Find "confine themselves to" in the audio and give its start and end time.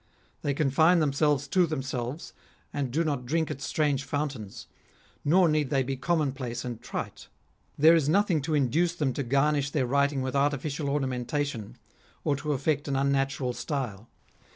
0.55-1.67